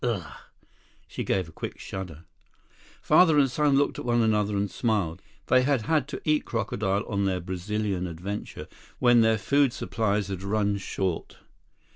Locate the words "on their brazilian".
7.07-8.07